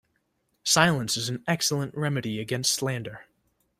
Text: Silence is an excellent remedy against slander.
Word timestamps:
Silence 0.63 1.15
is 1.15 1.29
an 1.29 1.43
excellent 1.47 1.95
remedy 1.95 2.41
against 2.41 2.73
slander. 2.73 3.25